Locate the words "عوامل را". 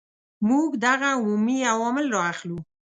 1.71-2.21